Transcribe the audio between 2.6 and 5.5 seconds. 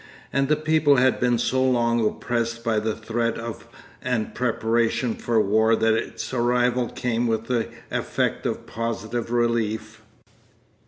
by the threat of and preparation for